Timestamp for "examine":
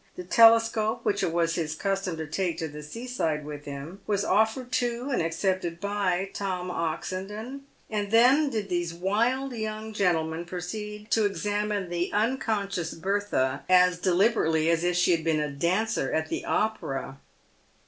11.25-11.89